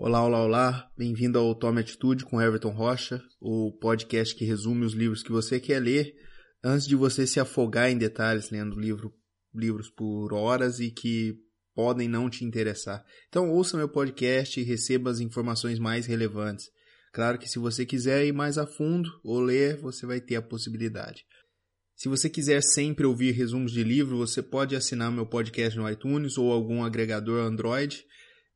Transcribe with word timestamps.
Olá, 0.00 0.24
olá, 0.24 0.44
olá. 0.44 0.92
Bem-vindo 0.96 1.40
ao 1.40 1.52
Tome 1.56 1.80
Atitude 1.80 2.24
com 2.24 2.40
Everton 2.40 2.70
Rocha, 2.70 3.20
o 3.40 3.76
podcast 3.80 4.32
que 4.32 4.44
resume 4.44 4.84
os 4.84 4.92
livros 4.92 5.24
que 5.24 5.32
você 5.32 5.58
quer 5.58 5.80
ler 5.80 6.14
antes 6.62 6.86
de 6.86 6.94
você 6.94 7.26
se 7.26 7.40
afogar 7.40 7.90
em 7.90 7.98
detalhes 7.98 8.48
lendo 8.48 8.78
livro, 8.78 9.12
livros 9.52 9.90
por 9.90 10.32
horas 10.32 10.78
e 10.78 10.92
que 10.92 11.34
podem 11.74 12.08
não 12.08 12.30
te 12.30 12.44
interessar. 12.44 13.04
Então 13.28 13.50
ouça 13.50 13.76
meu 13.76 13.88
podcast 13.88 14.60
e 14.60 14.62
receba 14.62 15.10
as 15.10 15.18
informações 15.18 15.80
mais 15.80 16.06
relevantes. 16.06 16.66
Claro 17.12 17.36
que 17.36 17.48
se 17.48 17.58
você 17.58 17.84
quiser 17.84 18.24
ir 18.24 18.32
mais 18.32 18.56
a 18.56 18.68
fundo 18.68 19.10
ou 19.24 19.40
ler, 19.40 19.78
você 19.78 20.06
vai 20.06 20.20
ter 20.20 20.36
a 20.36 20.42
possibilidade. 20.42 21.24
Se 21.96 22.08
você 22.08 22.30
quiser 22.30 22.62
sempre 22.62 23.04
ouvir 23.04 23.32
resumos 23.32 23.72
de 23.72 23.82
livro, 23.82 24.16
você 24.16 24.44
pode 24.44 24.76
assinar 24.76 25.10
meu 25.10 25.26
podcast 25.26 25.76
no 25.76 25.90
iTunes 25.90 26.38
ou 26.38 26.52
algum 26.52 26.84
agregador 26.84 27.44
Android. 27.44 28.06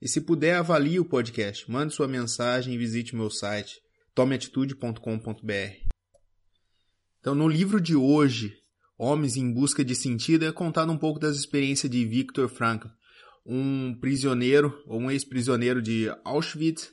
E 0.03 0.09
se 0.09 0.21
puder, 0.21 0.57
avalie 0.57 0.99
o 0.99 1.05
podcast, 1.05 1.71
mande 1.71 1.95
sua 1.95 2.09
mensagem 2.09 2.75
e 2.75 2.77
visite 2.77 3.15
meu 3.15 3.31
site 3.31 3.81
tomeatitude.com.br. 4.17 5.93
Então, 7.21 7.37
no 7.37 7.47
livro 7.47 7.81
de 7.81 7.95
hoje, 7.95 8.53
Homens 8.99 9.37
em 9.37 9.55
Busca 9.55 9.85
de 9.85 9.95
Sentido, 9.95 10.45
é 10.45 10.51
contado 10.51 10.91
um 10.91 10.99
pouco 10.99 11.21
das 11.21 11.37
experiências 11.37 11.89
de 11.89 12.05
Viktor 12.05 12.49
Frankl, 12.49 12.89
um 13.47 13.97
prisioneiro 14.01 14.77
ou 14.89 15.03
um 15.03 15.09
ex-prisioneiro 15.09 15.81
de 15.81 16.09
Auschwitz 16.25 16.91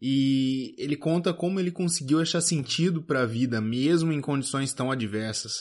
e 0.00 0.74
ele 0.78 0.96
conta 0.96 1.34
como 1.34 1.60
ele 1.60 1.70
conseguiu 1.70 2.20
achar 2.20 2.40
sentido 2.40 3.02
para 3.02 3.20
a 3.20 3.26
vida, 3.26 3.60
mesmo 3.60 4.12
em 4.12 4.20
condições 4.22 4.72
tão 4.72 4.90
adversas. 4.90 5.58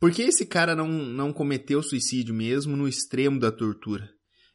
Por 0.00 0.10
que 0.10 0.22
esse 0.22 0.44
cara 0.46 0.74
não, 0.74 0.88
não 0.88 1.32
cometeu 1.32 1.80
suicídio 1.80 2.34
mesmo 2.34 2.76
no 2.76 2.88
extremo 2.88 3.38
da 3.38 3.52
tortura? 3.52 4.10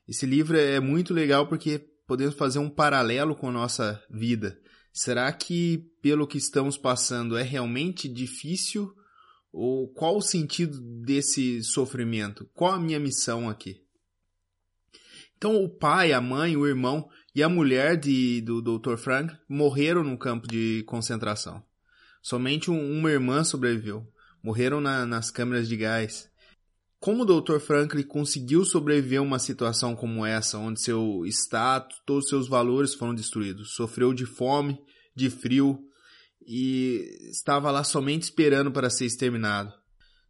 Esse 0.07 0.25
livro 0.25 0.57
é 0.57 0.79
muito 0.79 1.13
legal 1.13 1.47
porque 1.47 1.79
podemos 2.07 2.35
fazer 2.35 2.59
um 2.59 2.69
paralelo 2.69 3.35
com 3.35 3.49
a 3.49 3.51
nossa 3.51 4.01
vida. 4.09 4.59
Será 4.93 5.31
que, 5.31 5.89
pelo 6.01 6.25
que 6.25 6.37
estamos 6.37 6.77
passando, 6.77 7.37
é 7.37 7.43
realmente 7.43 8.07
difícil? 8.07 8.93
Ou 9.51 9.87
qual 9.89 10.17
o 10.17 10.21
sentido 10.21 10.79
desse 11.03 11.63
sofrimento? 11.63 12.49
Qual 12.53 12.73
a 12.73 12.79
minha 12.79 12.99
missão 12.99 13.49
aqui? 13.49 13.83
Então, 15.35 15.63
o 15.63 15.69
pai, 15.69 16.13
a 16.13 16.21
mãe, 16.21 16.55
o 16.55 16.65
irmão 16.65 17.09
e 17.35 17.43
a 17.43 17.49
mulher 17.49 17.97
de, 17.97 18.41
do 18.41 18.61
Dr. 18.61 18.97
Frank 18.97 19.35
morreram 19.47 20.03
no 20.03 20.17
campo 20.17 20.47
de 20.47 20.83
concentração. 20.87 21.63
Somente 22.21 22.71
um, 22.71 22.97
uma 22.99 23.11
irmã 23.11 23.43
sobreviveu 23.43 24.07
morreram 24.47 24.79
na, 24.79 25.05
nas 25.05 25.29
câmeras 25.29 25.67
de 25.67 25.75
gás. 25.75 26.29
Como 26.99 27.23
o 27.23 27.25
Dr. 27.25 27.59
Franklin 27.59 28.03
conseguiu 28.03 28.65
sobreviver 28.65 29.19
a 29.19 29.23
uma 29.23 29.39
situação 29.39 29.95
como 29.95 30.25
essa, 30.25 30.57
onde 30.57 30.81
seu 30.81 31.25
status, 31.27 32.01
todos 32.05 32.25
os 32.25 32.29
seus 32.29 32.47
valores 32.47 32.95
foram 32.95 33.13
destruídos? 33.13 33.75
Sofreu 33.75 34.13
de 34.13 34.25
fome, 34.25 34.79
de 35.15 35.29
frio 35.29 35.79
e 36.45 37.29
estava 37.29 37.69
lá 37.69 37.83
somente 37.83 38.23
esperando 38.23 38.71
para 38.71 38.89
ser 38.89 39.05
exterminado. 39.05 39.71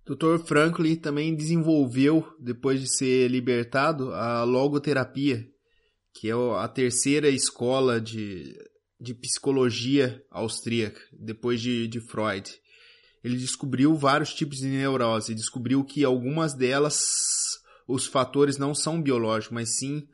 Dr. 0.05 0.39
Franklin 0.45 0.95
também 0.95 1.35
desenvolveu, 1.35 2.25
depois 2.39 2.81
de 2.81 2.87
ser 2.87 3.29
libertado, 3.29 4.13
a 4.13 4.43
logoterapia, 4.43 5.45
que 6.13 6.29
é 6.29 6.33
a 6.33 6.67
terceira 6.67 7.29
escola 7.29 7.99
de, 7.99 8.55
de 8.99 9.13
psicologia 9.13 10.21
austríaca, 10.31 10.99
depois 11.11 11.61
de, 11.61 11.87
de 11.87 11.99
Freud 11.99 12.49
ele 13.27 13.37
descobriu 13.37 13.95
vários 13.95 14.33
tipos 14.33 14.57
de 14.57 14.67
neurose, 14.67 15.35
descobriu 15.35 15.83
que 15.83 16.03
algumas 16.03 16.53
delas 16.53 16.99
os 17.87 18.05
fatores 18.05 18.57
não 18.57 18.75
são 18.75 19.01
biológicos, 19.01 19.53
mas 19.53 19.77
sim 19.77 20.07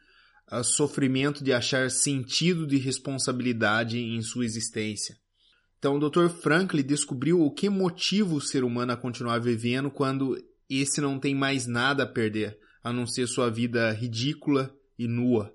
o 0.51 0.63
sofrimento 0.63 1.43
de 1.43 1.51
achar 1.51 1.89
sentido 1.89 2.67
de 2.67 2.77
responsabilidade 2.77 3.97
em 3.97 4.21
sua 4.21 4.45
existência. 4.45 5.17
Então, 5.79 5.97
o 5.97 6.09
Dr. 6.09 6.29
Franklin 6.29 6.83
descobriu 6.83 7.41
o 7.41 7.51
que 7.51 7.69
motiva 7.69 8.35
o 8.35 8.41
ser 8.41 8.63
humano 8.63 8.91
a 8.91 8.97
continuar 8.97 9.39
vivendo 9.39 9.89
quando 9.89 10.37
esse 10.69 11.01
não 11.01 11.19
tem 11.19 11.35
mais 11.35 11.67
nada 11.67 12.03
a 12.03 12.07
perder, 12.07 12.57
a 12.83 12.93
não 12.93 13.05
ser 13.05 13.27
sua 13.27 13.49
vida 13.49 13.91
ridícula 13.91 14.73
e 14.97 15.07
nua. 15.07 15.53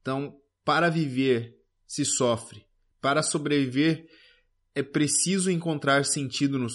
Então, 0.00 0.36
para 0.64 0.90
viver 0.90 1.56
se 1.86 2.04
sofre, 2.04 2.64
para 3.00 3.22
sobreviver 3.22 4.06
é 4.74 4.82
preciso 4.82 5.50
encontrar 5.50 6.04
sentido 6.04 6.58
no, 6.58 6.68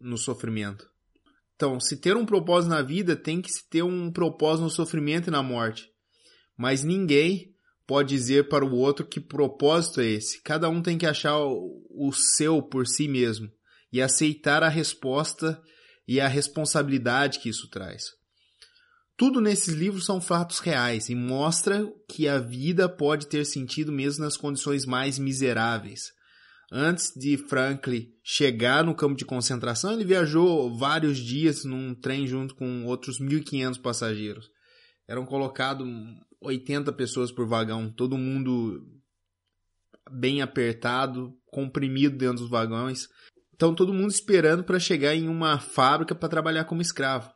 no 0.00 0.16
sofrimento. 0.16 0.88
Então, 1.54 1.78
se 1.78 1.96
ter 1.96 2.16
um 2.16 2.24
propósito 2.24 2.70
na 2.70 2.80
vida, 2.80 3.14
tem 3.14 3.42
que 3.42 3.52
se 3.52 3.68
ter 3.68 3.82
um 3.82 4.10
propósito 4.10 4.64
no 4.64 4.70
sofrimento 4.70 5.28
e 5.28 5.30
na 5.30 5.42
morte. 5.42 5.88
Mas 6.56 6.82
ninguém 6.82 7.54
pode 7.86 8.14
dizer 8.14 8.48
para 8.48 8.64
o 8.64 8.74
outro 8.74 9.04
que 9.04 9.20
propósito 9.20 10.00
é 10.00 10.06
esse. 10.06 10.40
Cada 10.42 10.68
um 10.68 10.80
tem 10.80 10.96
que 10.96 11.06
achar 11.06 11.38
o 11.38 12.12
seu 12.12 12.62
por 12.62 12.86
si 12.86 13.08
mesmo 13.08 13.50
e 13.92 14.00
aceitar 14.00 14.62
a 14.62 14.68
resposta 14.68 15.60
e 16.06 16.20
a 16.20 16.28
responsabilidade 16.28 17.40
que 17.40 17.48
isso 17.48 17.68
traz. 17.68 18.04
Tudo 19.16 19.40
nesses 19.40 19.74
livros 19.74 20.06
são 20.06 20.18
fatos 20.18 20.60
reais 20.60 21.10
e 21.10 21.14
mostra 21.14 21.86
que 22.08 22.26
a 22.26 22.38
vida 22.38 22.88
pode 22.88 23.26
ter 23.26 23.44
sentido 23.44 23.92
mesmo 23.92 24.24
nas 24.24 24.36
condições 24.36 24.86
mais 24.86 25.18
miseráveis. 25.18 26.12
Antes 26.72 27.12
de 27.16 27.36
Franklin 27.36 28.08
chegar 28.22 28.84
no 28.84 28.94
campo 28.94 29.16
de 29.16 29.24
concentração, 29.24 29.92
ele 29.92 30.04
viajou 30.04 30.76
vários 30.78 31.18
dias 31.18 31.64
num 31.64 31.94
trem 31.94 32.28
junto 32.28 32.54
com 32.54 32.84
outros 32.84 33.20
1.500 33.20 33.80
passageiros. 33.80 34.48
Eram 35.08 35.26
colocados 35.26 35.84
80 36.40 36.92
pessoas 36.92 37.32
por 37.32 37.48
vagão, 37.48 37.92
todo 37.92 38.16
mundo 38.16 38.86
bem 40.12 40.42
apertado, 40.42 41.36
comprimido 41.46 42.16
dentro 42.16 42.42
dos 42.42 42.50
vagões. 42.50 43.08
Então 43.52 43.74
todo 43.74 43.92
mundo 43.92 44.10
esperando 44.10 44.62
para 44.62 44.78
chegar 44.78 45.14
em 45.14 45.28
uma 45.28 45.58
fábrica 45.58 46.14
para 46.14 46.28
trabalhar 46.28 46.64
como 46.64 46.82
escravo. 46.82 47.32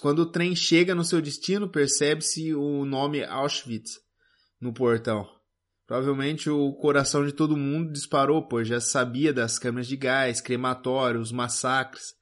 Quando 0.00 0.20
o 0.20 0.30
trem 0.32 0.56
chega 0.56 0.94
no 0.94 1.04
seu 1.04 1.20
destino, 1.20 1.68
percebe-se 1.68 2.54
o 2.54 2.86
nome 2.86 3.22
Auschwitz 3.22 4.00
no 4.58 4.72
portão. 4.72 5.41
Provavelmente 5.86 6.48
o 6.48 6.72
coração 6.74 7.26
de 7.26 7.32
todo 7.32 7.56
mundo 7.56 7.92
disparou, 7.92 8.46
pois 8.46 8.68
já 8.68 8.80
sabia 8.80 9.32
das 9.32 9.58
câmeras 9.58 9.86
de 9.86 9.96
gás, 9.96 10.40
crematórios, 10.40 11.32
massacres. 11.32 12.14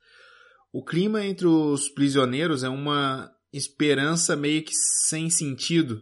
O 0.72 0.84
clima 0.84 1.24
entre 1.24 1.46
os 1.46 1.88
prisioneiros 1.88 2.64
é 2.64 2.68
uma 2.68 3.30
esperança 3.52 4.36
meio 4.36 4.62
que 4.62 4.74
sem 5.06 5.28
sentido. 5.28 6.00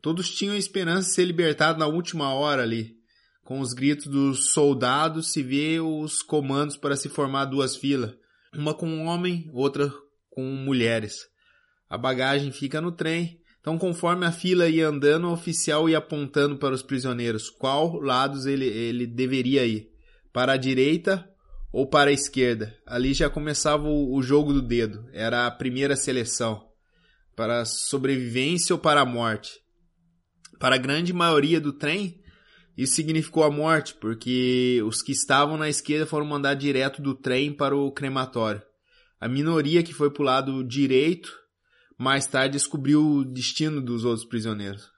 Todos 0.00 0.30
tinham 0.30 0.54
a 0.54 0.58
esperança 0.58 1.08
de 1.08 1.14
ser 1.14 1.24
libertados 1.24 1.78
na 1.78 1.86
última 1.86 2.32
hora 2.32 2.62
ali. 2.62 2.94
Com 3.44 3.60
os 3.60 3.72
gritos 3.72 4.06
dos 4.06 4.52
soldados 4.52 5.32
se 5.32 5.42
vê 5.42 5.80
os 5.80 6.22
comandos 6.22 6.76
para 6.76 6.96
se 6.96 7.08
formar 7.08 7.46
duas 7.46 7.74
filas, 7.74 8.14
uma 8.54 8.72
com 8.72 9.06
homem, 9.06 9.50
outra 9.52 9.92
com 10.28 10.42
mulheres. 10.42 11.26
A 11.88 11.98
bagagem 11.98 12.52
fica 12.52 12.80
no 12.80 12.92
trem 12.92 13.40
então, 13.60 13.76
conforme 13.76 14.24
a 14.24 14.32
fila 14.32 14.68
ia 14.68 14.88
andando, 14.88 15.28
o 15.28 15.32
oficial 15.32 15.88
ia 15.88 15.98
apontando 15.98 16.56
para 16.56 16.74
os 16.74 16.82
prisioneiros 16.82 17.50
qual 17.50 18.00
lados 18.00 18.46
ele, 18.46 18.66
ele 18.66 19.06
deveria 19.06 19.66
ir. 19.66 19.90
Para 20.32 20.52
a 20.52 20.56
direita 20.56 21.28
ou 21.70 21.86
para 21.86 22.10
a 22.10 22.12
esquerda. 22.12 22.74
Ali 22.86 23.12
já 23.12 23.28
começava 23.28 23.86
o, 23.86 24.14
o 24.14 24.22
jogo 24.22 24.52
do 24.52 24.62
dedo. 24.62 25.06
Era 25.12 25.46
a 25.46 25.50
primeira 25.50 25.94
seleção. 25.94 26.66
Para 27.36 27.60
a 27.60 27.64
sobrevivência 27.66 28.74
ou 28.74 28.78
para 28.78 29.02
a 29.02 29.06
morte. 29.06 29.52
Para 30.58 30.76
a 30.76 30.78
grande 30.78 31.12
maioria 31.12 31.60
do 31.60 31.72
trem, 31.72 32.18
isso 32.76 32.94
significou 32.94 33.44
a 33.44 33.50
morte, 33.50 33.94
porque 33.94 34.80
os 34.86 35.02
que 35.02 35.12
estavam 35.12 35.56
na 35.56 35.68
esquerda 35.68 36.06
foram 36.06 36.24
mandados 36.24 36.62
direto 36.62 37.02
do 37.02 37.14
trem 37.14 37.52
para 37.52 37.76
o 37.76 37.92
crematório. 37.92 38.62
A 39.18 39.28
minoria 39.28 39.82
que 39.82 39.92
foi 39.92 40.10
para 40.10 40.22
o 40.22 40.24
lado 40.24 40.64
direito 40.64 41.30
mais 42.00 42.26
tarde 42.26 42.54
descobriu 42.54 43.04
o 43.04 43.24
destino 43.26 43.78
dos 43.78 44.06
outros 44.06 44.26
prisioneiros. 44.26 44.90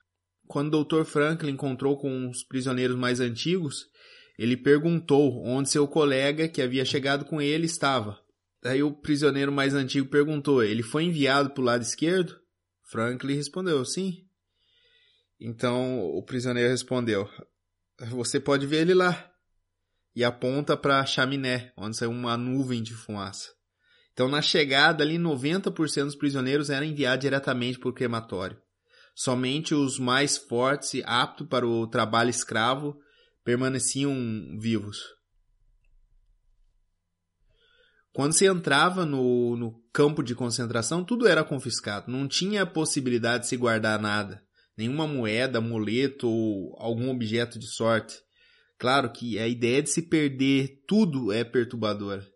Quando 0.47 0.79
o 0.79 0.85
Dr. 0.85 1.03
Franklin 1.03 1.51
encontrou 1.51 1.97
com 1.97 2.31
os 2.31 2.45
prisioneiros 2.45 2.97
mais 2.97 3.19
antigos, 3.19 3.89
ele 4.39 4.57
perguntou 4.57 5.43
onde 5.45 5.69
seu 5.69 5.89
colega 5.89 6.47
que 6.47 6.63
havia 6.63 6.84
chegado 6.84 7.25
com 7.25 7.43
ele 7.43 7.66
estava. 7.66 8.21
Daí 8.63 8.84
o 8.84 8.93
prisioneiro 8.93 9.51
mais 9.51 9.75
antigo 9.75 10.09
perguntou: 10.09 10.63
Ele 10.63 10.84
foi 10.84 11.03
enviado 11.03 11.51
para 11.51 11.60
o 11.60 11.65
lado 11.65 11.83
esquerdo? 11.83 12.39
Franklin 12.84 13.34
respondeu: 13.34 13.84
Sim. 13.84 14.25
Então 15.41 16.05
o 16.05 16.22
prisioneiro 16.22 16.71
respondeu: 16.71 17.28
Você 18.10 18.39
pode 18.39 18.65
ver 18.65 18.83
ele 18.83 18.95
lá. 18.95 19.28
E 20.15 20.22
aponta 20.22 20.77
para 20.77 21.01
a 21.01 21.07
chaminé, 21.07 21.72
onde 21.77 21.97
saiu 21.97 22.13
uma 22.13 22.37
nuvem 22.37 22.81
de 22.81 22.95
fumaça. 22.95 23.51
Então, 24.12 24.28
na 24.28 24.42
chegada 24.42 25.03
ali, 25.03 25.16
90% 25.16 26.04
dos 26.04 26.14
prisioneiros 26.16 26.70
eram 26.70 26.86
enviados 26.86 27.22
diretamente 27.22 27.78
para 27.78 27.88
o 27.88 27.94
crematório. 27.94 28.60
Somente 29.14 29.74
os 29.74 29.98
mais 29.98 30.36
fortes 30.36 30.94
e 30.94 31.03
aptos 31.04 31.47
para 31.47 31.66
o 31.66 31.86
trabalho 31.86 32.30
escravo 32.30 32.98
permaneciam 33.44 34.14
vivos. 34.59 35.00
Quando 38.12 38.34
se 38.34 38.44
entrava 38.44 39.06
no, 39.06 39.56
no 39.56 39.82
campo 39.91 40.22
de 40.22 40.34
concentração, 40.34 41.03
tudo 41.03 41.26
era 41.26 41.42
confiscado. 41.42 42.10
Não 42.10 42.28
tinha 42.28 42.66
possibilidade 42.66 43.44
de 43.44 43.48
se 43.48 43.56
guardar 43.56 43.98
nada. 43.98 44.42
nenhuma 44.76 45.06
moeda, 45.06 45.59
amuleto 45.59 46.28
ou 46.28 46.76
algum 46.78 47.10
objeto 47.10 47.59
de 47.59 47.66
sorte. 47.66 48.18
Claro 48.78 49.10
que 49.10 49.38
a 49.38 49.48
ideia 49.48 49.82
de 49.82 49.88
se 49.88 50.03
perder 50.03 50.82
tudo 50.86 51.32
é 51.32 51.42
perturbadora. 51.42 52.26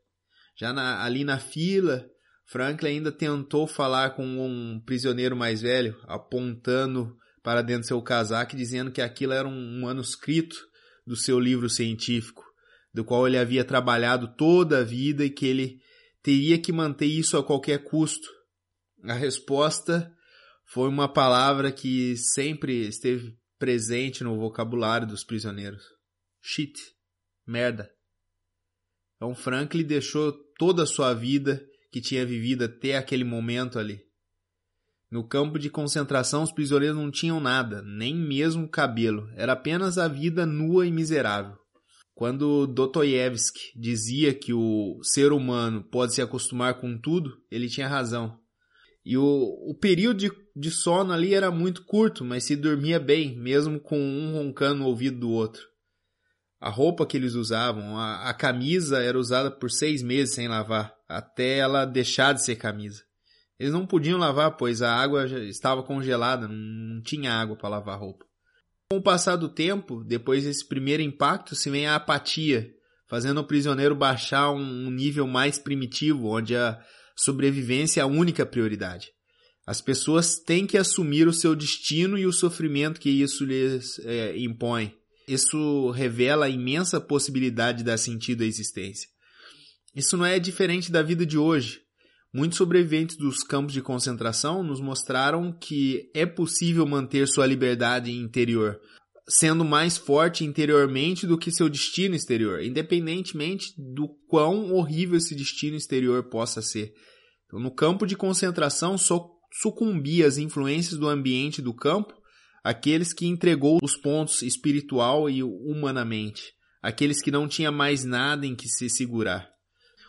Já 0.58 0.72
na, 0.72 1.04
ali 1.04 1.22
na 1.22 1.38
fila, 1.38 2.08
Franklin 2.46 2.90
ainda 2.90 3.12
tentou 3.12 3.66
falar 3.66 4.10
com 4.10 4.24
um 4.24 4.80
prisioneiro 4.80 5.36
mais 5.36 5.60
velho, 5.60 5.96
apontando 6.04 7.16
para 7.42 7.62
dentro 7.62 7.82
do 7.82 7.86
seu 7.86 8.02
casaco, 8.02 8.56
dizendo 8.56 8.90
que 8.90 9.02
aquilo 9.02 9.32
era 9.32 9.46
um 9.46 9.80
manuscrito 9.82 10.56
do 11.06 11.14
seu 11.14 11.38
livro 11.38 11.68
científico, 11.68 12.44
do 12.92 13.04
qual 13.04 13.26
ele 13.26 13.38
havia 13.38 13.64
trabalhado 13.64 14.34
toda 14.34 14.80
a 14.80 14.84
vida 14.84 15.24
e 15.24 15.30
que 15.30 15.46
ele 15.46 15.80
teria 16.22 16.58
que 16.58 16.72
manter 16.72 17.06
isso 17.06 17.36
a 17.36 17.44
qualquer 17.44 17.84
custo. 17.84 18.26
A 19.04 19.14
resposta 19.14 20.12
foi 20.64 20.88
uma 20.88 21.12
palavra 21.12 21.70
que 21.70 22.16
sempre 22.16 22.88
esteve 22.88 23.36
presente 23.58 24.24
no 24.24 24.38
vocabulário 24.38 25.06
dos 25.06 25.22
prisioneiros. 25.22 25.82
Shit. 26.42 26.74
Merda. 27.46 27.88
Então 29.16 29.34
Franklin 29.34 29.84
deixou 29.84 30.45
toda 30.58 30.82
a 30.82 30.86
sua 30.86 31.14
vida 31.14 31.62
que 31.90 32.00
tinha 32.00 32.26
vivido 32.26 32.64
até 32.64 32.96
aquele 32.96 33.24
momento 33.24 33.78
ali. 33.78 34.00
No 35.10 35.26
campo 35.26 35.58
de 35.58 35.70
concentração, 35.70 36.42
os 36.42 36.52
prisioneiros 36.52 36.96
não 36.96 37.10
tinham 37.10 37.38
nada, 37.38 37.82
nem 37.82 38.14
mesmo 38.14 38.68
cabelo, 38.68 39.28
era 39.36 39.52
apenas 39.52 39.98
a 39.98 40.08
vida 40.08 40.44
nua 40.44 40.86
e 40.86 40.90
miserável. 40.90 41.56
Quando 42.12 42.66
Dostoiévski 42.66 43.78
dizia 43.78 44.34
que 44.34 44.52
o 44.52 44.98
ser 45.02 45.32
humano 45.32 45.84
pode 45.84 46.14
se 46.14 46.22
acostumar 46.22 46.80
com 46.80 46.98
tudo, 46.98 47.30
ele 47.50 47.68
tinha 47.68 47.86
razão. 47.86 48.38
E 49.04 49.16
o, 49.16 49.22
o 49.22 49.76
período 49.78 50.18
de, 50.18 50.32
de 50.56 50.70
sono 50.70 51.12
ali 51.12 51.34
era 51.34 51.50
muito 51.50 51.84
curto, 51.84 52.24
mas 52.24 52.44
se 52.44 52.56
dormia 52.56 52.98
bem, 52.98 53.38
mesmo 53.38 53.78
com 53.78 53.98
um 53.98 54.32
roncando 54.32 54.80
no 54.80 54.86
ouvido 54.86 55.20
do 55.20 55.30
outro. 55.30 55.62
A 56.60 56.70
roupa 56.70 57.06
que 57.06 57.16
eles 57.16 57.34
usavam, 57.34 57.98
a, 57.98 58.30
a 58.30 58.34
camisa 58.34 59.02
era 59.02 59.18
usada 59.18 59.50
por 59.50 59.70
seis 59.70 60.02
meses 60.02 60.34
sem 60.34 60.48
lavar, 60.48 60.94
até 61.08 61.58
ela 61.58 61.84
deixar 61.84 62.32
de 62.32 62.44
ser 62.44 62.56
camisa. 62.56 63.02
Eles 63.58 63.72
não 63.72 63.86
podiam 63.86 64.18
lavar, 64.18 64.56
pois 64.56 64.82
a 64.82 64.94
água 64.94 65.26
estava 65.48 65.82
congelada, 65.82 66.46
não 66.48 67.00
tinha 67.02 67.32
água 67.32 67.56
para 67.56 67.68
lavar 67.68 67.98
roupa. 67.98 68.24
Com 68.90 68.98
o 68.98 69.02
passar 69.02 69.36
do 69.36 69.48
tempo, 69.48 70.04
depois 70.04 70.44
desse 70.44 70.66
primeiro 70.66 71.02
impacto, 71.02 71.54
se 71.54 71.68
vem 71.70 71.86
a 71.86 71.96
apatia, 71.96 72.70
fazendo 73.08 73.40
o 73.40 73.46
prisioneiro 73.46 73.94
baixar 73.94 74.50
um 74.50 74.90
nível 74.90 75.26
mais 75.26 75.58
primitivo, 75.58 76.28
onde 76.28 76.54
a 76.54 76.78
sobrevivência 77.16 78.00
é 78.00 78.02
a 78.02 78.06
única 78.06 78.44
prioridade. 78.44 79.10
As 79.66 79.80
pessoas 79.80 80.36
têm 80.36 80.66
que 80.66 80.78
assumir 80.78 81.26
o 81.26 81.32
seu 81.32 81.56
destino 81.56 82.16
e 82.16 82.26
o 82.26 82.32
sofrimento 82.32 83.00
que 83.00 83.10
isso 83.10 83.44
lhes 83.44 83.98
é, 84.04 84.38
impõe. 84.38 84.94
Isso 85.26 85.90
revela 85.90 86.46
a 86.46 86.50
imensa 86.50 87.00
possibilidade 87.00 87.78
de 87.78 87.84
dar 87.84 87.98
sentido 87.98 88.42
à 88.42 88.46
existência. 88.46 89.08
Isso 89.94 90.16
não 90.16 90.24
é 90.24 90.38
diferente 90.38 90.92
da 90.92 91.02
vida 91.02 91.26
de 91.26 91.36
hoje. 91.36 91.80
Muitos 92.32 92.58
sobreviventes 92.58 93.16
dos 93.16 93.42
campos 93.42 93.72
de 93.72 93.80
concentração 93.80 94.62
nos 94.62 94.80
mostraram 94.80 95.52
que 95.58 96.10
é 96.14 96.26
possível 96.26 96.86
manter 96.86 97.26
sua 97.26 97.46
liberdade 97.46 98.12
interior, 98.12 98.78
sendo 99.26 99.64
mais 99.64 99.96
forte 99.96 100.44
interiormente 100.44 101.26
do 101.26 101.38
que 101.38 101.50
seu 101.50 101.68
destino 101.68 102.14
exterior, 102.14 102.62
independentemente 102.62 103.72
do 103.76 104.08
quão 104.28 104.72
horrível 104.74 105.16
esse 105.16 105.34
destino 105.34 105.76
exterior 105.76 106.24
possa 106.24 106.60
ser. 106.60 106.92
Então, 107.46 107.58
no 107.58 107.74
campo 107.74 108.06
de 108.06 108.16
concentração, 108.16 108.98
só 108.98 109.26
sucumbia 109.60 110.26
às 110.26 110.36
influências 110.36 110.98
do 110.98 111.08
ambiente 111.08 111.62
do 111.62 111.72
campo 111.72 112.14
aqueles 112.68 113.12
que 113.12 113.26
entregou 113.26 113.78
os 113.82 113.96
pontos 113.96 114.42
espiritual 114.42 115.30
e 115.30 115.42
humanamente, 115.42 116.52
aqueles 116.82 117.22
que 117.22 117.30
não 117.30 117.46
tinha 117.46 117.70
mais 117.70 118.04
nada 118.04 118.46
em 118.46 118.54
que 118.54 118.68
se 118.68 118.88
segurar. 118.88 119.48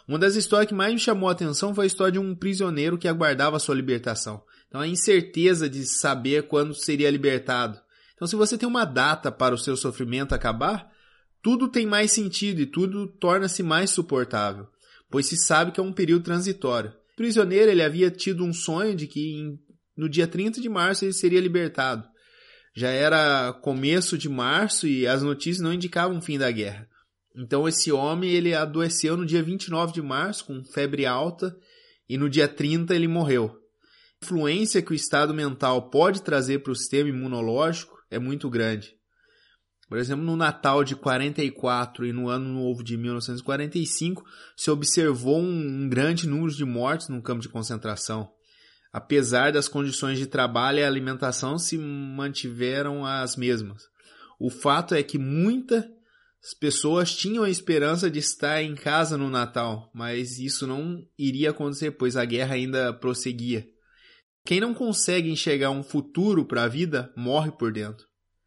Uma 0.07 0.17
das 0.17 0.35
histórias 0.35 0.69
que 0.69 0.73
mais 0.73 0.93
me 0.93 0.99
chamou 0.99 1.29
a 1.29 1.33
atenção 1.33 1.75
foi 1.75 1.83
a 1.83 1.87
história 1.87 2.13
de 2.13 2.19
um 2.19 2.33
prisioneiro 2.33 2.97
que 2.97 3.07
aguardava 3.07 3.59
sua 3.59 3.75
libertação. 3.75 4.41
Então 4.67 4.81
a 4.81 4.87
incerteza 4.87 5.69
de 5.69 5.85
saber 5.85 6.47
quando 6.47 6.73
seria 6.73 7.11
libertado, 7.11 7.79
então, 8.17 8.27
se 8.27 8.35
você 8.35 8.57
tem 8.57 8.67
uma 8.67 8.83
data 8.83 9.31
para 9.31 9.53
o 9.53 9.59
seu 9.59 9.77
sofrimento 9.77 10.33
acabar, 10.33 10.91
tudo 11.41 11.67
tem 11.67 11.85
mais 11.85 12.11
sentido 12.11 12.59
e 12.59 12.65
tudo 12.65 13.05
torna-se 13.05 13.61
mais 13.61 13.91
suportável, 13.91 14.67
pois 15.09 15.27
se 15.27 15.37
sabe 15.37 15.71
que 15.71 15.79
é 15.79 15.83
um 15.83 15.93
período 15.93 16.23
transitório. 16.23 16.89
O 17.13 17.15
prisioneiro 17.15 17.69
ele 17.69 17.83
havia 17.83 18.09
tido 18.09 18.43
um 18.43 18.51
sonho 18.51 18.95
de 18.95 19.05
que 19.05 19.55
no 19.95 20.09
dia 20.09 20.27
30 20.27 20.59
de 20.59 20.67
março 20.67 21.05
ele 21.05 21.13
seria 21.13 21.39
libertado. 21.39 22.07
Já 22.77 22.89
era 22.89 23.53
começo 23.53 24.19
de 24.19 24.29
março 24.29 24.85
e 24.85 25.07
as 25.07 25.23
notícias 25.23 25.63
não 25.63 25.73
indicavam 25.73 26.19
o 26.19 26.21
fim 26.21 26.37
da 26.37 26.51
guerra. 26.51 26.87
Então 27.35 27.67
esse 27.67 27.91
homem 27.91 28.29
ele 28.29 28.53
adoeceu 28.53 29.17
no 29.17 29.25
dia 29.25 29.41
29 29.41 29.91
de 29.91 30.01
março 30.03 30.45
com 30.45 30.63
febre 30.63 31.03
alta 31.03 31.57
e 32.07 32.19
no 32.19 32.29
dia 32.29 32.47
30 32.47 32.93
ele 32.93 33.07
morreu. 33.07 33.57
A 34.21 34.25
influência 34.25 34.79
que 34.83 34.91
o 34.91 34.93
estado 34.93 35.33
mental 35.33 35.89
pode 35.89 36.21
trazer 36.21 36.59
para 36.59 36.71
o 36.71 36.75
sistema 36.75 37.09
imunológico 37.09 37.97
é 38.11 38.19
muito 38.19 38.47
grande. 38.47 38.93
Por 39.89 39.97
exemplo, 39.97 40.23
no 40.23 40.37
Natal 40.37 40.83
de 40.83 40.95
44 40.95 42.05
e 42.05 42.13
no 42.13 42.29
Ano 42.29 42.47
Novo 42.47 42.83
de 42.83 42.95
1945, 42.95 44.23
se 44.55 44.69
observou 44.69 45.39
um 45.39 45.89
grande 45.89 46.27
número 46.27 46.53
de 46.53 46.63
mortes 46.63 47.09
no 47.09 47.23
campo 47.23 47.41
de 47.41 47.49
concentração. 47.49 48.36
Apesar 48.91 49.51
das 49.51 49.67
condições 49.67 50.17
de 50.17 50.25
trabalho 50.25 50.79
e 50.79 50.83
alimentação 50.83 51.57
se 51.57 51.77
mantiveram 51.77 53.05
as 53.05 53.35
mesmas. 53.35 53.83
O 54.39 54.49
fato 54.49 54.95
é 54.95 55.03
que 55.03 55.17
muitas 55.17 55.85
pessoas 56.59 57.15
tinham 57.15 57.43
a 57.43 57.49
esperança 57.49 58.09
de 58.09 58.19
estar 58.19 58.61
em 58.61 58.75
casa 58.75 59.17
no 59.17 59.29
Natal, 59.29 59.91
mas 59.93 60.39
isso 60.39 60.65
não 60.65 61.03
iria 61.17 61.49
acontecer, 61.49 61.91
pois 61.91 62.15
a 62.15 62.23
guerra 62.23 62.55
ainda 62.55 62.93
prosseguia. 62.93 63.65
Quem 64.45 64.61
não 64.61 64.73
consegue 64.73 65.29
enxergar 65.29 65.71
um 65.71 65.83
futuro 65.83 66.45
para 66.45 66.63
a 66.63 66.67
vida 66.67 67.11
morre 67.17 67.51
por 67.51 67.73
dentro. 67.73 68.05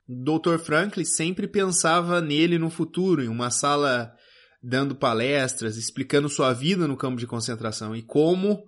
Dr. 0.09 0.59
Franklin 0.59 1.05
sempre 1.05 1.47
pensava 1.47 2.21
nele 2.21 2.59
no 2.59 2.71
futuro, 2.71 3.23
em 3.23 3.29
uma 3.29 3.51
sala 3.51 4.13
dando 4.63 4.95
palestras, 4.95 5.77
explicando 5.77 6.29
sua 6.29 6.53
vida 6.53 6.89
no 6.89 6.97
campo 6.97 7.19
de 7.19 7.27
concentração 7.27 7.95
e 7.95 8.03
como 8.03 8.65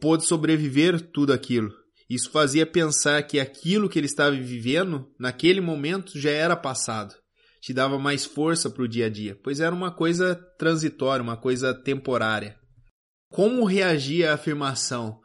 pôde 0.00 0.24
sobreviver 0.26 1.00
tudo 1.12 1.32
aquilo. 1.32 1.70
Isso 2.08 2.30
fazia 2.30 2.66
pensar 2.66 3.22
que 3.22 3.40
aquilo 3.40 3.88
que 3.88 3.98
ele 3.98 4.06
estava 4.06 4.36
vivendo 4.36 5.08
naquele 5.18 5.60
momento 5.60 6.18
já 6.18 6.30
era 6.30 6.56
passado. 6.56 7.14
Te 7.60 7.72
dava 7.72 7.98
mais 7.98 8.26
força 8.26 8.68
para 8.68 8.82
o 8.82 8.88
dia 8.88 9.06
a 9.06 9.08
dia, 9.08 9.38
pois 9.42 9.58
era 9.58 9.74
uma 9.74 9.90
coisa 9.90 10.34
transitória, 10.58 11.22
uma 11.22 11.36
coisa 11.36 11.72
temporária. 11.72 12.56
Como 13.30 13.64
reagir 13.64 14.28
à 14.28 14.34
afirmação? 14.34 15.18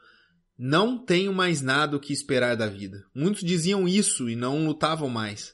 Não 0.57 0.97
tenho 0.97 1.33
mais 1.33 1.61
nada 1.61 1.95
o 1.95 1.99
que 1.99 2.13
esperar 2.13 2.55
da 2.55 2.67
vida. 2.67 2.97
Muitos 3.13 3.43
diziam 3.43 3.87
isso 3.87 4.29
e 4.29 4.35
não 4.35 4.65
lutavam 4.65 5.09
mais. 5.09 5.53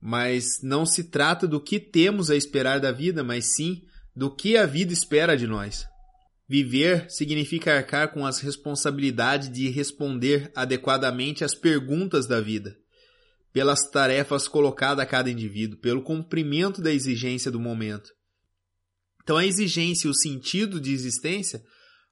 Mas 0.00 0.60
não 0.62 0.84
se 0.84 1.04
trata 1.04 1.46
do 1.46 1.60
que 1.62 1.80
temos 1.80 2.30
a 2.30 2.36
esperar 2.36 2.78
da 2.78 2.92
vida, 2.92 3.24
mas 3.24 3.54
sim 3.54 3.82
do 4.14 4.34
que 4.34 4.56
a 4.56 4.66
vida 4.66 4.92
espera 4.92 5.36
de 5.36 5.46
nós. 5.46 5.86
Viver 6.48 7.10
significa 7.10 7.74
arcar 7.74 8.12
com 8.12 8.24
as 8.24 8.40
responsabilidades 8.40 9.52
de 9.52 9.68
responder 9.68 10.50
adequadamente 10.54 11.44
às 11.44 11.54
perguntas 11.54 12.26
da 12.26 12.40
vida, 12.40 12.74
pelas 13.52 13.90
tarefas 13.90 14.48
colocadas 14.48 15.02
a 15.02 15.06
cada 15.06 15.30
indivíduo, 15.30 15.78
pelo 15.78 16.02
cumprimento 16.02 16.80
da 16.80 16.90
exigência 16.90 17.50
do 17.50 17.60
momento. 17.60 18.10
Então 19.22 19.36
a 19.36 19.44
exigência 19.44 20.08
e 20.08 20.10
o 20.10 20.14
sentido 20.14 20.80
de 20.80 20.90
existência 20.90 21.62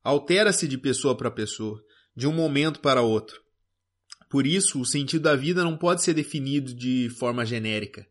altera-se 0.05 0.69
de 0.69 0.77
pessoa 0.77 1.17
para 1.17 1.31
pessoa 1.31 1.83
de 2.15 2.27
um 2.27 2.33
momento 2.33 2.81
para 2.81 3.01
outro. 3.01 3.41
Por 4.29 4.47
isso, 4.47 4.81
o 4.81 4.87
sentido 4.87 5.23
da 5.23 5.35
vida 5.35 5.65
não 5.65 5.79
pode 5.79 6.03
ser 6.03 6.13
definido 6.13 6.75
de 6.75 7.09
forma 7.19 7.47
genérica. 7.47 8.07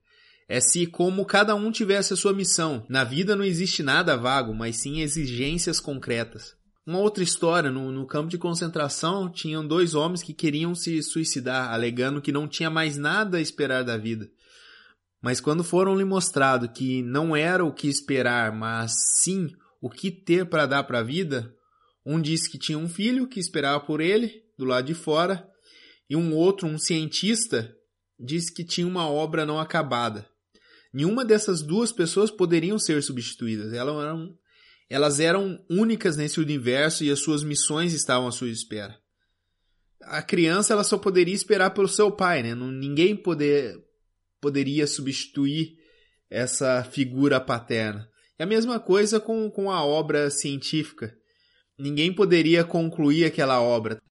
É 0.47 0.59
se 0.61 0.85
como 0.85 1.25
cada 1.25 1.55
um 1.55 1.71
tivesse 1.71 2.13
a 2.13 2.15
sua 2.15 2.33
missão. 2.33 2.85
Na 2.87 3.03
vida 3.03 3.35
não 3.35 3.43
existe 3.43 3.81
nada 3.81 4.15
vago, 4.15 4.53
mas 4.53 4.77
sim 4.77 5.01
exigências 5.01 5.79
concretas. 5.79 6.55
Uma 6.85 6.99
outra 6.99 7.23
história, 7.23 7.71
no, 7.71 7.91
no, 7.91 8.05
campo 8.05 8.29
de 8.29 8.37
concentração, 8.37 9.27
tinham 9.27 9.67
dois 9.67 9.95
homens 9.95 10.21
que 10.21 10.35
queriam 10.35 10.75
se 10.75 11.01
suicidar, 11.01 11.73
alegando 11.73 12.21
que 12.21 12.31
não 12.31 12.47
tinha 12.47 12.69
mais 12.69 12.95
nada 12.95 13.37
a 13.37 13.41
esperar 13.41 13.83
da 13.83 13.97
vida. 13.97 14.29
Mas 15.19 15.41
quando 15.41 15.63
foram 15.63 15.97
lhe 15.97 16.05
mostrado 16.05 16.69
que 16.69 17.01
não 17.01 17.35
era 17.35 17.65
o 17.65 17.73
que 17.73 17.87
esperar, 17.87 18.51
mas 18.51 18.93
sim 19.23 19.49
o 19.81 19.89
que 19.89 20.11
ter 20.11 20.45
para 20.45 20.67
dar 20.67 20.83
para 20.83 20.99
a 20.99 21.03
vida, 21.03 21.51
um 22.05 22.21
disse 22.21 22.47
que 22.47 22.59
tinha 22.59 22.77
um 22.77 22.87
filho 22.87 23.27
que 23.27 23.39
esperava 23.39 23.79
por 23.79 23.99
ele, 23.99 24.43
do 24.55 24.63
lado 24.63 24.85
de 24.85 24.93
fora, 24.93 25.49
e 26.07 26.15
um 26.15 26.35
outro, 26.35 26.67
um 26.67 26.77
cientista, 26.77 27.75
disse 28.19 28.53
que 28.53 28.63
tinha 28.63 28.85
uma 28.85 29.09
obra 29.09 29.43
não 29.43 29.59
acabada. 29.59 30.29
Nenhuma 30.95 31.25
dessas 31.25 31.61
duas 31.61 31.91
pessoas 31.91 32.31
poderiam 32.31 32.79
ser 32.79 33.03
substituídas. 33.03 33.73
Elas 33.73 34.01
eram, 34.01 34.37
elas 34.89 35.19
eram 35.19 35.59
únicas 35.69 36.15
nesse 36.15 36.39
universo 36.39 37.03
e 37.03 37.11
as 37.11 37.19
suas 37.19 37.43
missões 37.43 37.91
estavam 37.93 38.29
à 38.29 38.31
sua 38.31 38.47
espera. 38.47 38.97
a 40.03 40.21
criança 40.21 40.71
ela 40.71 40.85
só 40.85 40.97
poderia 40.97 41.33
esperar 41.33 41.71
pelo 41.71 41.89
seu 41.89 42.09
pai, 42.09 42.41
né? 42.41 42.55
Ninguém 42.55 43.13
poder, 43.13 43.75
poderia 44.39 44.87
substituir 44.87 45.73
essa 46.29 46.81
figura 46.85 47.41
paterna. 47.41 48.07
É 48.39 48.45
a 48.45 48.47
mesma 48.47 48.79
coisa 48.79 49.19
com, 49.19 49.51
com 49.51 49.69
a 49.69 49.83
obra 49.83 50.29
científica. 50.29 51.13
Ninguém 51.77 52.15
poderia 52.15 52.63
concluir 52.63 53.25
aquela 53.25 53.61
obra. 53.61 54.01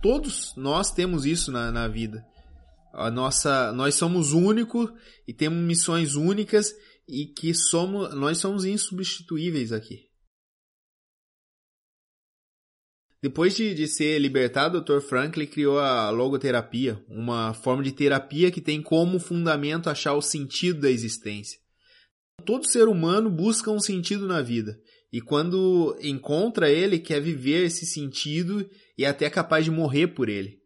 Todos 0.00 0.54
nós 0.56 0.92
temos 0.92 1.26
isso 1.26 1.50
na, 1.50 1.72
na 1.72 1.88
vida. 1.88 2.24
A 2.92 3.10
nossa, 3.10 3.72
nós 3.72 3.94
somos 3.94 4.32
únicos 4.32 4.90
e 5.26 5.32
temos 5.32 5.58
missões 5.58 6.14
únicas 6.14 6.74
e 7.08 7.26
que 7.26 7.54
somos, 7.54 8.14
nós 8.14 8.38
somos 8.38 8.64
insubstituíveis 8.64 9.72
aqui. 9.72 10.12
Depois 13.22 13.54
de, 13.54 13.72
de 13.72 13.86
ser 13.86 14.18
libertado, 14.18 14.80
Dr. 14.80 15.00
Franklin 15.00 15.46
criou 15.46 15.78
a 15.78 16.10
logoterapia, 16.10 17.02
uma 17.08 17.54
forma 17.54 17.82
de 17.82 17.92
terapia 17.92 18.50
que 18.50 18.60
tem 18.60 18.82
como 18.82 19.20
fundamento 19.20 19.88
achar 19.88 20.14
o 20.14 20.20
sentido 20.20 20.80
da 20.80 20.90
existência. 20.90 21.58
Todo 22.44 22.66
ser 22.66 22.88
humano 22.88 23.30
busca 23.30 23.70
um 23.70 23.78
sentido 23.78 24.26
na 24.26 24.42
vida, 24.42 24.76
e 25.12 25.20
quando 25.20 25.96
encontra 26.02 26.68
ele, 26.68 26.98
quer 26.98 27.20
viver 27.20 27.64
esse 27.64 27.86
sentido 27.86 28.68
e 28.98 29.04
é 29.04 29.08
até 29.08 29.30
capaz 29.30 29.64
de 29.64 29.70
morrer 29.70 30.08
por 30.08 30.28
ele. 30.28 30.61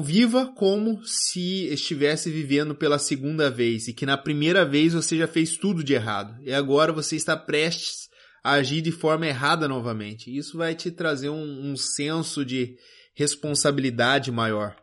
Viva 0.00 0.52
como 0.56 1.04
se 1.04 1.66
estivesse 1.66 2.28
vivendo 2.28 2.74
pela 2.74 2.98
segunda 2.98 3.48
vez 3.48 3.86
e 3.86 3.92
que 3.92 4.04
na 4.04 4.18
primeira 4.18 4.64
vez 4.64 4.92
você 4.92 5.16
já 5.16 5.28
fez 5.28 5.56
tudo 5.56 5.84
de 5.84 5.94
errado 5.94 6.36
e 6.42 6.52
agora 6.52 6.92
você 6.92 7.14
está 7.14 7.36
prestes 7.36 8.08
agir 8.42 8.82
de 8.82 8.90
forma 8.90 9.26
errada 9.26 9.68
novamente. 9.68 10.36
Isso 10.36 10.58
vai 10.58 10.74
te 10.74 10.90
trazer 10.90 11.28
um, 11.28 11.70
um 11.70 11.76
senso 11.76 12.44
de 12.44 12.76
responsabilidade 13.14 14.32
maior. 14.32 14.76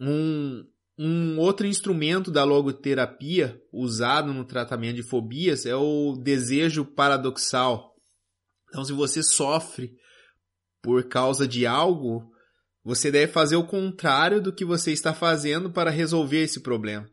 Um, 0.00 0.64
um 0.96 1.38
outro 1.38 1.66
instrumento 1.66 2.30
da 2.30 2.44
logoterapia 2.44 3.60
usado 3.72 4.32
no 4.32 4.44
tratamento 4.44 4.96
de 4.96 5.02
fobias 5.02 5.66
é 5.66 5.74
o 5.74 6.16
desejo 6.16 6.84
paradoxal. 6.84 7.92
Então, 8.68 8.84
se 8.84 8.92
você 8.92 9.20
sofre 9.22 9.92
por 10.80 11.08
causa 11.08 11.46
de 11.46 11.66
algo, 11.66 12.31
você 12.84 13.10
deve 13.10 13.32
fazer 13.32 13.56
o 13.56 13.66
contrário 13.66 14.40
do 14.40 14.52
que 14.52 14.64
você 14.64 14.92
está 14.92 15.14
fazendo 15.14 15.70
para 15.70 15.90
resolver 15.90 16.42
esse 16.42 16.60
problema. 16.60 17.08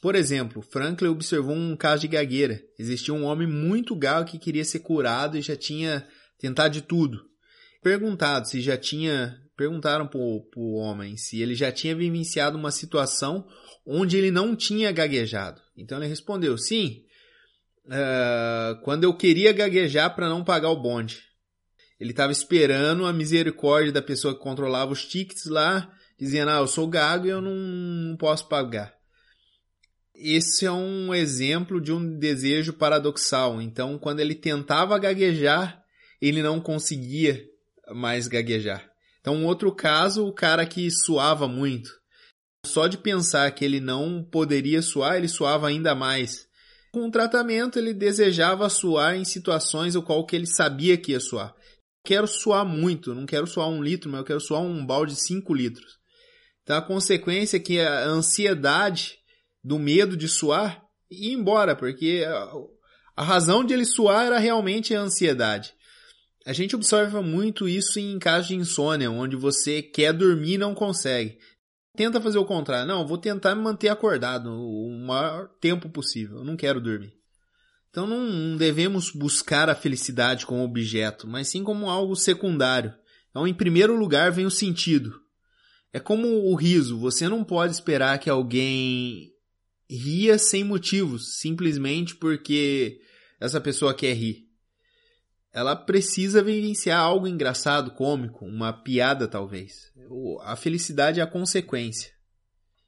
Por 0.00 0.14
exemplo, 0.14 0.62
Franklin 0.62 1.08
observou 1.08 1.54
um 1.54 1.76
caso 1.76 2.02
de 2.02 2.08
gagueira. 2.08 2.60
Existia 2.78 3.12
um 3.12 3.24
homem 3.24 3.48
muito 3.48 3.96
gago 3.96 4.30
que 4.30 4.38
queria 4.38 4.64
ser 4.64 4.80
curado 4.80 5.36
e 5.36 5.42
já 5.42 5.56
tinha 5.56 6.06
tentado 6.38 6.72
de 6.72 6.82
tudo. 6.82 7.18
Perguntado 7.82 8.48
se 8.48 8.60
já 8.60 8.76
tinha, 8.76 9.36
perguntaram 9.56 10.06
para 10.06 10.20
o 10.20 10.74
homem 10.74 11.16
se 11.16 11.40
ele 11.40 11.54
já 11.54 11.72
tinha 11.72 11.96
vivenciado 11.96 12.56
uma 12.56 12.70
situação 12.70 13.46
onde 13.84 14.16
ele 14.16 14.30
não 14.30 14.54
tinha 14.54 14.92
gaguejado. 14.92 15.60
Então 15.76 15.98
ele 15.98 16.06
respondeu: 16.06 16.56
sim. 16.56 17.02
Uh, 17.86 18.80
quando 18.82 19.04
eu 19.04 19.16
queria 19.16 19.52
gaguejar 19.52 20.14
para 20.14 20.28
não 20.28 20.44
pagar 20.44 20.70
o 20.70 20.80
bonde. 20.80 21.27
Ele 21.98 22.10
estava 22.10 22.32
esperando 22.32 23.06
a 23.06 23.12
misericórdia 23.12 23.92
da 23.92 24.02
pessoa 24.02 24.34
que 24.34 24.40
controlava 24.40 24.92
os 24.92 25.04
tickets 25.04 25.46
lá, 25.46 25.90
dizendo: 26.18 26.50
ah, 26.50 26.58
eu 26.58 26.66
sou 26.66 26.86
gago 26.86 27.26
e 27.26 27.30
eu 27.30 27.40
não, 27.40 27.54
não 27.54 28.16
posso 28.16 28.48
pagar 28.48 28.98
esse 30.18 30.66
é 30.66 30.72
um 30.72 31.14
exemplo 31.14 31.80
de 31.80 31.92
um 31.92 32.18
desejo 32.18 32.72
paradoxal. 32.72 33.62
Então, 33.62 33.96
quando 33.96 34.20
ele 34.20 34.34
tentava 34.34 34.98
gaguejar, 34.98 35.82
ele 36.20 36.42
não 36.42 36.60
conseguia 36.60 37.44
mais 37.90 38.26
gaguejar. 38.26 38.84
Então, 39.20 39.36
um 39.36 39.46
outro 39.46 39.72
caso, 39.72 40.26
o 40.26 40.32
cara 40.32 40.66
que 40.66 40.90
suava 40.90 41.46
muito. 41.46 41.90
Só 42.66 42.88
de 42.88 42.98
pensar 42.98 43.50
que 43.52 43.64
ele 43.64 43.80
não 43.80 44.22
poderia 44.22 44.82
suar, 44.82 45.16
ele 45.16 45.28
suava 45.28 45.68
ainda 45.68 45.94
mais. 45.94 46.48
Com 46.92 47.06
o 47.06 47.10
tratamento, 47.10 47.78
ele 47.78 47.94
desejava 47.94 48.68
suar 48.68 49.16
em 49.16 49.24
situações 49.24 49.94
o 49.94 50.02
qual 50.02 50.26
que 50.26 50.34
ele 50.34 50.46
sabia 50.46 50.96
que 50.96 51.12
ia 51.12 51.20
suar. 51.20 51.54
Quero 52.08 52.26
suar 52.26 52.64
muito, 52.64 53.14
não 53.14 53.26
quero 53.26 53.46
suar 53.46 53.68
um 53.68 53.82
litro, 53.82 54.08
mas 54.08 54.20
eu 54.20 54.24
quero 54.24 54.40
suar 54.40 54.62
um 54.62 54.86
balde 54.86 55.12
de 55.12 55.20
cinco 55.20 55.52
litros. 55.52 55.98
Então, 56.62 56.78
a 56.78 56.80
consequência 56.80 57.58
é 57.58 57.60
que 57.60 57.78
a 57.80 58.06
ansiedade 58.06 59.18
do 59.62 59.78
medo 59.78 60.16
de 60.16 60.26
suar 60.26 60.82
ir 61.10 61.34
embora, 61.34 61.76
porque 61.76 62.24
a, 63.14 63.22
razão 63.22 63.62
de 63.62 63.74
ele 63.74 63.84
suar 63.84 64.24
era 64.24 64.38
realmente 64.38 64.94
a 64.94 65.02
ansiedade. 65.02 65.74
A 66.46 66.54
gente 66.54 66.74
observa 66.74 67.20
muito 67.20 67.68
isso 67.68 68.00
em 68.00 68.18
casos 68.18 68.48
de 68.48 68.54
insônia, 68.54 69.10
onde 69.10 69.36
você 69.36 69.82
quer 69.82 70.14
dormir 70.14 70.54
e 70.54 70.58
não 70.58 70.74
consegue. 70.74 71.36
Tenta 71.94 72.22
fazer 72.22 72.38
o 72.38 72.46
contrário. 72.46 72.88
Não, 72.88 73.06
vou 73.06 73.18
tentar 73.18 73.54
me 73.54 73.60
manter 73.60 73.90
acordado 73.90 74.48
o 74.50 74.98
maior 74.98 75.46
tempo 75.60 75.90
possível. 75.90 76.38
Eu 76.38 76.44
não 76.44 76.56
quero 76.56 76.80
dormir. 76.80 77.17
Então 77.90 78.06
não 78.06 78.56
devemos 78.56 79.10
buscar 79.10 79.68
a 79.68 79.74
felicidade 79.74 80.46
como 80.46 80.62
objeto, 80.62 81.26
mas 81.26 81.48
sim 81.48 81.64
como 81.64 81.88
algo 81.88 82.14
secundário. 82.14 82.94
Então, 83.30 83.46
em 83.46 83.54
primeiro 83.54 83.96
lugar, 83.96 84.32
vem 84.32 84.46
o 84.46 84.50
sentido. 84.50 85.20
É 85.92 86.00
como 86.00 86.26
o 86.28 86.54
riso. 86.54 86.98
Você 86.98 87.28
não 87.28 87.44
pode 87.44 87.72
esperar 87.72 88.18
que 88.18 88.28
alguém 88.28 89.30
ria 89.90 90.38
sem 90.38 90.64
motivos, 90.64 91.38
simplesmente 91.38 92.14
porque 92.16 93.00
essa 93.40 93.60
pessoa 93.60 93.94
quer 93.94 94.14
rir. 94.14 94.48
Ela 95.52 95.74
precisa 95.74 96.42
vivenciar 96.42 97.00
algo 97.00 97.26
engraçado, 97.26 97.92
cômico, 97.92 98.44
uma 98.44 98.72
piada 98.72 99.26
talvez. 99.26 99.90
A 100.42 100.56
felicidade 100.56 101.20
é 101.20 101.22
a 101.22 101.26
consequência. 101.26 102.12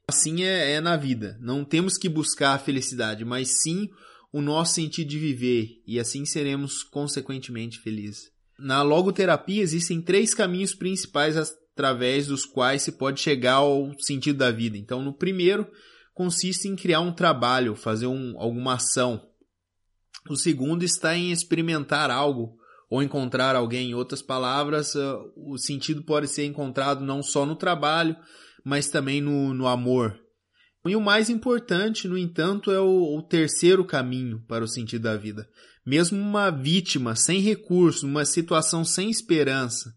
Assim 0.07 0.43
é, 0.43 0.73
é 0.73 0.81
na 0.81 0.95
vida. 0.95 1.37
Não 1.41 1.65
temos 1.65 1.97
que 1.97 2.07
buscar 2.07 2.53
a 2.53 2.59
felicidade, 2.59 3.25
mas 3.25 3.61
sim 3.61 3.89
o 4.31 4.41
nosso 4.41 4.75
sentido 4.75 5.09
de 5.09 5.19
viver, 5.19 5.81
e 5.85 5.99
assim 5.99 6.25
seremos 6.25 6.83
consequentemente 6.83 7.79
felizes. 7.79 8.31
Na 8.57 8.81
logoterapia 8.81 9.61
existem 9.61 10.01
três 10.01 10.33
caminhos 10.33 10.73
principais 10.73 11.35
através 11.37 12.27
dos 12.27 12.45
quais 12.45 12.83
se 12.83 12.91
pode 12.91 13.19
chegar 13.19 13.55
ao 13.55 13.91
sentido 13.99 14.37
da 14.37 14.51
vida. 14.51 14.77
Então, 14.77 15.01
no 15.01 15.13
primeiro, 15.13 15.67
consiste 16.13 16.67
em 16.67 16.75
criar 16.75 17.01
um 17.01 17.11
trabalho, 17.11 17.75
fazer 17.75 18.07
um, 18.07 18.39
alguma 18.39 18.75
ação. 18.75 19.27
O 20.29 20.35
segundo 20.35 20.83
está 20.83 21.17
em 21.17 21.31
experimentar 21.31 22.11
algo 22.11 22.55
ou 22.89 23.01
encontrar 23.01 23.55
alguém. 23.55 23.89
Em 23.89 23.95
outras 23.95 24.21
palavras, 24.21 24.93
uh, 24.93 25.33
o 25.35 25.57
sentido 25.57 26.03
pode 26.03 26.27
ser 26.27 26.45
encontrado 26.45 27.03
não 27.03 27.23
só 27.23 27.45
no 27.45 27.55
trabalho, 27.55 28.15
mas 28.63 28.89
também 28.89 29.19
no, 29.19 29.53
no 29.53 29.65
amor. 29.67 30.20
E 30.85 30.95
o 30.95 31.01
mais 31.01 31.29
importante, 31.29 32.07
no 32.07 32.17
entanto, 32.17 32.71
é 32.71 32.79
o, 32.79 33.17
o 33.17 33.21
terceiro 33.21 33.85
caminho 33.85 34.43
para 34.47 34.63
o 34.63 34.67
sentido 34.67 35.03
da 35.03 35.15
vida. 35.15 35.47
Mesmo 35.85 36.19
uma 36.19 36.49
vítima 36.49 37.15
sem 37.15 37.39
recurso, 37.39 38.07
numa 38.07 38.25
situação 38.25 38.83
sem 38.83 39.09
esperança, 39.09 39.93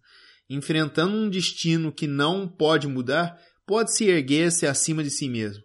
enfrentando 0.49 1.17
um 1.17 1.31
destino 1.31 1.91
que 1.91 2.07
não 2.07 2.47
pode 2.47 2.87
mudar, 2.87 3.39
pode 3.67 3.95
se 3.97 4.05
erguer-se 4.05 4.67
acima 4.67 5.03
de 5.03 5.11
si 5.11 5.29
mesmo 5.29 5.65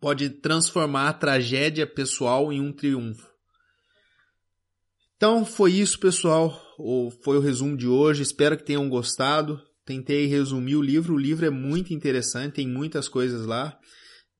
pode 0.00 0.30
transformar 0.30 1.08
a 1.08 1.12
tragédia 1.12 1.86
pessoal 1.86 2.52
em 2.52 2.60
um 2.60 2.72
triunfo. 2.72 3.26
Então 5.16 5.44
foi 5.44 5.72
isso, 5.72 5.98
pessoal. 5.98 6.62
Foi 7.24 7.36
o 7.38 7.40
resumo 7.40 7.76
de 7.76 7.88
hoje. 7.88 8.22
Espero 8.22 8.56
que 8.56 8.64
tenham 8.64 8.88
gostado. 8.88 9.60
Tentei 9.84 10.26
resumir 10.26 10.76
o 10.76 10.82
livro. 10.82 11.14
O 11.14 11.18
livro 11.18 11.46
é 11.46 11.50
muito 11.50 11.94
interessante, 11.94 12.54
tem 12.54 12.68
muitas 12.68 13.08
coisas 13.08 13.46
lá. 13.46 13.78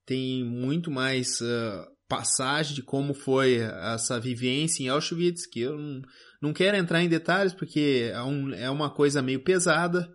Tem 0.06 0.44
muito 0.44 0.90
mais 0.90 1.40
uh, 1.40 1.86
passagem 2.08 2.74
de 2.74 2.82
como 2.82 3.12
foi 3.12 3.56
essa 3.56 4.18
vivência 4.18 4.82
em 4.82 4.88
Auschwitz, 4.88 5.46
que 5.46 5.60
eu 5.60 5.76
não, 5.76 6.02
não 6.40 6.52
quero 6.52 6.76
entrar 6.76 7.02
em 7.02 7.08
detalhes 7.08 7.52
porque 7.52 8.10
é, 8.12 8.22
um, 8.22 8.54
é 8.54 8.70
uma 8.70 8.88
coisa 8.88 9.20
meio 9.20 9.42
pesada 9.42 10.08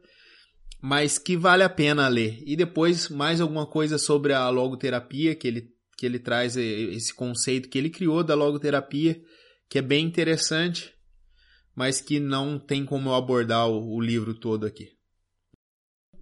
mas 0.81 1.19
que 1.19 1.37
vale 1.37 1.61
a 1.61 1.69
pena 1.69 2.07
ler. 2.07 2.41
E 2.45 2.55
depois 2.55 3.07
mais 3.07 3.39
alguma 3.39 3.67
coisa 3.67 3.97
sobre 3.97 4.33
a 4.33 4.49
logoterapia, 4.49 5.35
que 5.35 5.47
ele, 5.47 5.69
que 5.95 6.05
ele 6.05 6.17
traz 6.17 6.57
esse 6.57 7.13
conceito 7.13 7.69
que 7.69 7.77
ele 7.77 7.89
criou 7.89 8.23
da 8.23 8.33
logoterapia, 8.33 9.21
que 9.69 9.77
é 9.77 9.81
bem 9.81 10.05
interessante, 10.05 10.91
mas 11.75 12.01
que 12.01 12.19
não 12.19 12.59
tem 12.59 12.83
como 12.83 13.09
eu 13.09 13.13
abordar 13.13 13.69
o, 13.69 13.95
o 13.95 14.01
livro 14.01 14.33
todo 14.33 14.65
aqui. 14.65 14.89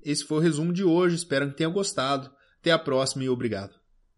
Esse 0.03 0.25
foi 0.25 0.37
o 0.37 0.41
resumo 0.41 0.73
de 0.73 0.83
hoje, 0.83 1.15
espero 1.15 1.49
que 1.49 1.57
tenha 1.57 1.69
gostado. 1.69 2.29
Até 2.59 2.71
a 2.71 2.79
próxima 2.79 3.23
e 3.23 3.29
obrigado. 3.29 3.78